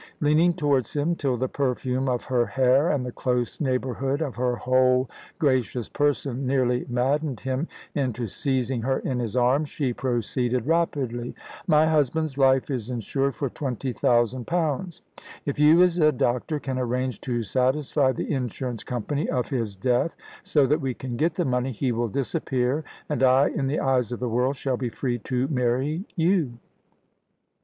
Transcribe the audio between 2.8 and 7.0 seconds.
and the close neighbourhood of her whole gracious person nearly